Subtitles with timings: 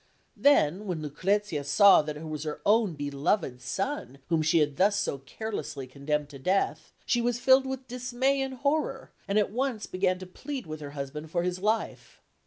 [0.35, 4.95] Then, when Lucrezia saw that it was her own beloved son whom she had thus
[4.95, 9.85] so carelessly condemned to death, she was filled with dismay and horror, and at once
[9.85, 12.19] began to plead with her husband for his life.